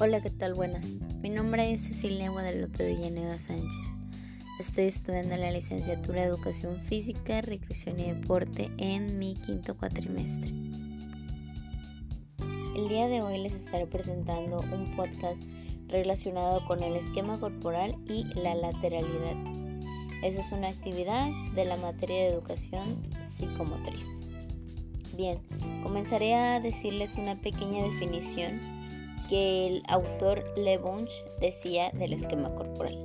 [0.00, 0.54] Hola, ¿qué tal?
[0.54, 0.94] Buenas.
[1.22, 3.84] Mi nombre es Cecilia Guadalupe Villanueva Sánchez.
[4.60, 10.52] Estoy estudiando la licenciatura de Educación Física, Recreación y Deporte en mi quinto cuatrimestre.
[12.76, 15.42] El día de hoy les estaré presentando un podcast
[15.88, 19.34] relacionado con el esquema corporal y la lateralidad.
[20.22, 24.06] Esa es una actividad de la materia de educación psicomotriz.
[25.16, 25.40] Bien,
[25.82, 28.77] comenzaré a decirles una pequeña definición
[29.28, 30.80] que el autor Le
[31.40, 33.00] decía del esquema corporal.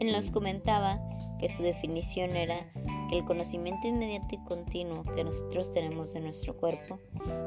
[0.00, 1.00] Él nos comentaba
[1.38, 2.72] que su definición era
[3.08, 6.98] que el conocimiento inmediato y continuo que nosotros tenemos de nuestro cuerpo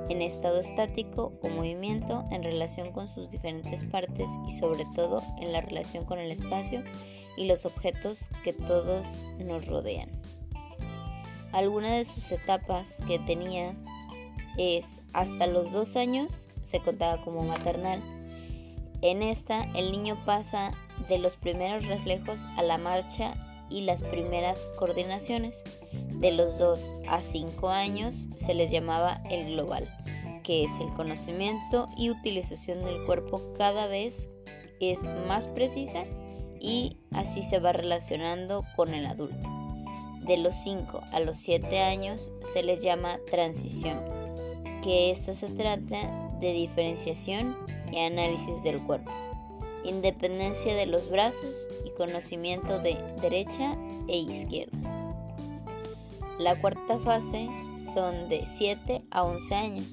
[0.09, 5.51] en estado estático o movimiento en relación con sus diferentes partes y sobre todo en
[5.51, 6.83] la relación con el espacio
[7.37, 9.05] y los objetos que todos
[9.39, 10.09] nos rodean.
[11.51, 13.75] Alguna de sus etapas que tenía
[14.57, 18.01] es hasta los dos años se contaba como maternal.
[19.01, 20.73] En esta, el niño pasa
[21.07, 23.33] de los primeros reflejos a la marcha
[23.69, 25.63] y las primeras coordinaciones.
[25.91, 29.87] De los 2 a 5 años se les llamaba el global,
[30.43, 34.29] que es el conocimiento y utilización del cuerpo cada vez
[34.79, 36.03] es más precisa
[36.59, 39.49] y así se va relacionando con el adulto.
[40.21, 43.99] De los 5 a los 7 años se les llama transición,
[44.83, 47.55] que esta se trata de diferenciación
[47.91, 49.11] y análisis del cuerpo,
[49.83, 51.53] independencia de los brazos
[51.85, 53.77] y conocimiento de derecha
[54.07, 54.77] e izquierda.
[56.39, 57.47] La cuarta fase
[57.93, 59.87] son de 7 a 11 años.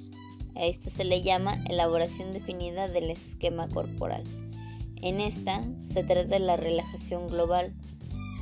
[0.57, 4.25] A esta se le llama elaboración definida del esquema corporal.
[5.03, 7.73] En esta se trata de la relajación global,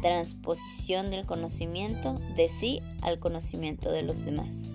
[0.03, 4.71] transposición del conocimiento de sí al conocimiento de los demás.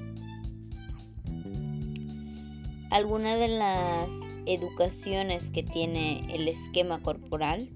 [2.92, 4.12] Alguna de las
[4.46, 7.70] educaciones que tiene el esquema corporal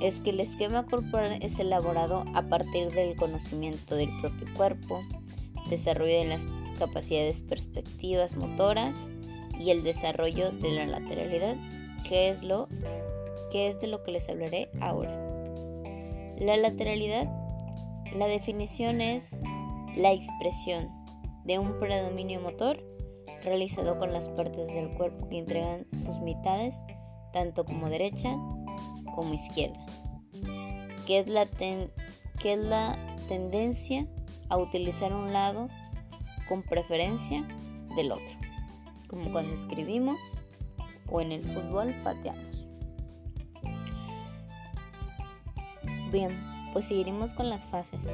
[0.00, 5.02] es que el esquema corporal es elaborado a partir del conocimiento del propio cuerpo,
[5.68, 6.46] desarrollo de las
[6.78, 8.96] capacidades perspectivas motoras
[9.58, 11.56] y el desarrollo de la lateralidad,
[12.08, 12.68] que es lo
[13.50, 15.10] que es de lo que les hablaré ahora.
[16.38, 17.28] La lateralidad,
[18.16, 19.36] la definición es
[19.96, 20.88] la expresión
[21.44, 22.89] de un predominio motor
[23.42, 26.82] realizado con las partes del cuerpo que entregan sus mitades,
[27.32, 28.36] tanto como derecha
[29.14, 29.84] como izquierda,
[31.06, 32.96] que es la, que es la
[33.28, 34.06] tendencia
[34.48, 35.68] a utilizar un lado
[36.48, 37.46] con preferencia
[37.96, 38.34] del otro,
[39.08, 40.18] como cuando escribimos
[41.08, 42.66] o en el fútbol pateamos.
[46.10, 46.36] Bien,
[46.72, 48.10] pues seguiremos con las fases.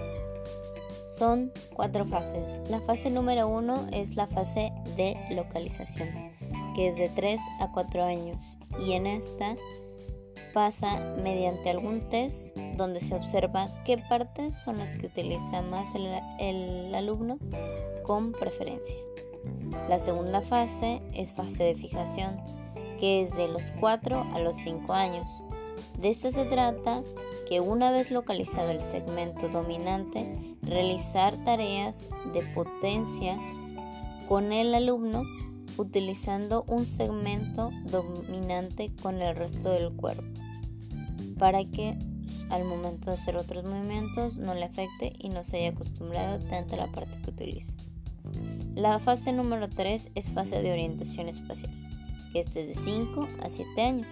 [1.17, 2.59] Son cuatro fases.
[2.69, 6.11] La fase número uno es la fase de localización,
[6.75, 8.37] que es de 3 a 4 años,
[8.85, 9.57] y en esta
[10.53, 16.95] pasa mediante algún test donde se observa qué partes son las que utiliza más el,
[16.95, 17.39] alumno
[18.05, 18.99] con preferencia.
[19.89, 22.37] La segunda fase es fase de fijación,
[23.01, 25.27] que es de los 4 a los 5 años.
[25.99, 27.03] De esta se trata
[27.49, 33.39] que una vez localizado el segmento dominante, realizar tareas de potencia
[34.29, 35.23] con el alumno
[35.77, 40.25] utilizando un segmento dominante con el resto del cuerpo
[41.39, 41.97] para que
[42.51, 46.75] al momento de hacer otros movimientos no le afecte y no se haya acostumbrado tanto
[46.75, 47.73] a la parte que utiliza.
[48.75, 51.73] La fase número 3 es fase de orientación espacial,
[52.33, 54.07] que es desde 5 a 7 años,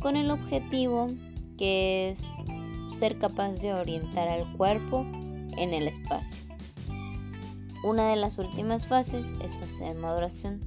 [0.00, 1.08] con el objetivo
[1.56, 2.24] que es
[2.98, 5.06] ser capaz de orientar al cuerpo
[5.58, 6.36] en el espacio.
[7.84, 10.60] Una de las últimas fases es fase de maduración,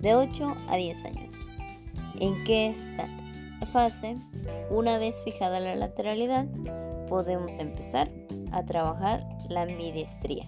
[0.00, 1.34] de 8 a 10 años,
[2.20, 3.08] en que esta
[3.72, 4.16] fase,
[4.70, 6.46] una vez fijada la lateralidad,
[7.08, 8.10] podemos empezar
[8.52, 10.46] a trabajar la ambidiestría.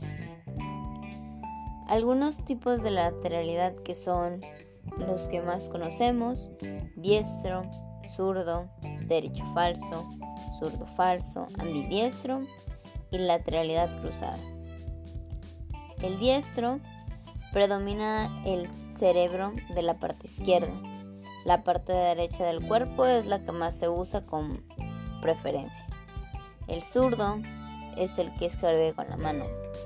[1.89, 4.41] Algunos tipos de lateralidad que son
[4.99, 6.51] los que más conocemos,
[6.97, 7.63] diestro,
[8.17, 8.69] zurdo,
[9.07, 10.09] derecho falso,
[10.59, 12.43] zurdo falso, ambidiestro
[13.19, 14.39] lateralidad cruzada.
[16.03, 16.81] El diestro
[17.53, 20.73] predomina el cerebro de la parte izquierda.
[21.45, 24.65] La parte derecha del cuerpo es la que más se usa con
[25.23, 25.87] preferencia.
[26.67, 27.39] El zurdo
[27.97, 29.45] es el que escribe con la mano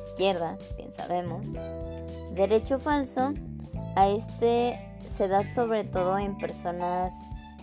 [0.08, 1.46] izquierda, bien sabemos.
[2.32, 3.34] Derecho falso,
[3.96, 7.12] a este se da sobre todo en personas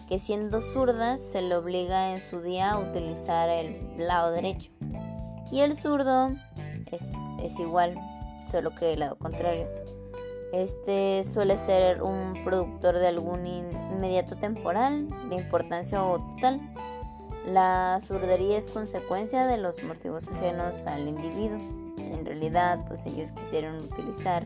[0.07, 4.71] que siendo zurdas se le obliga en su día a utilizar el lado derecho.
[5.51, 6.29] Y el zurdo
[6.91, 7.95] es, igual,
[8.49, 9.67] solo que el lado contrario.
[10.53, 16.61] Este suele ser un productor de algún inmediato temporal de importancia o total.
[17.45, 21.59] La surdería es consecuencia de los motivos ajenos al individuo.
[21.97, 24.45] En realidad, pues ellos quisieron utilizar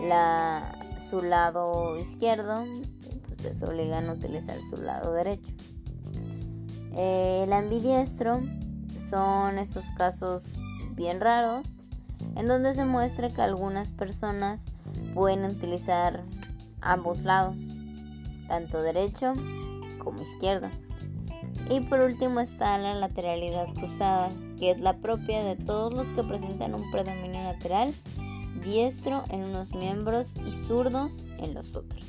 [0.00, 0.78] la,
[1.10, 2.64] su lado izquierdo,
[3.26, 5.54] pues les obligan a utilizar su lado derecho.
[6.94, 8.40] el ambidiestro
[9.08, 10.54] son esos casos
[10.94, 11.80] bien raros
[12.36, 14.66] en donde se muestra que algunas personas
[15.14, 16.22] pueden utilizar
[16.80, 17.56] ambos lados,
[18.48, 19.34] tanto derecho
[19.98, 20.68] como izquierdo.
[21.70, 26.24] Y por último está la lateralidad cruzada, que es la propia de todos los que
[26.24, 27.94] presentan un predominio lateral
[28.64, 32.04] diestro en unos miembros y zurdos en los otros.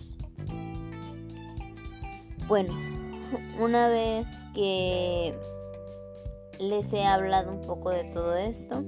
[2.47, 2.73] Bueno,
[3.59, 5.37] una vez que
[6.59, 8.83] les he hablado un poco de todo esto,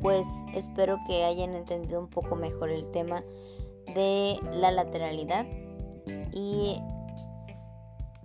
[0.00, 3.22] pues espero que hayan entendido un poco mejor el tema
[3.94, 5.46] de la lateralidad
[6.32, 6.80] y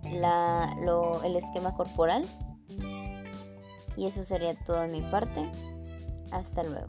[0.02, 2.24] el esquema corporal.
[3.96, 5.50] Y eso sería todo de mi parte.
[6.30, 6.88] Hasta luego.